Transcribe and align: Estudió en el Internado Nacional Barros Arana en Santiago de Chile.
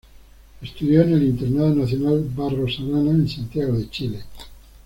Estudió 0.63 1.03
en 1.03 1.13
el 1.13 1.21
Internado 1.21 1.75
Nacional 1.75 2.27
Barros 2.35 2.79
Arana 2.79 3.11
en 3.11 3.29
Santiago 3.29 3.73
de 3.77 3.87
Chile. 3.91 4.23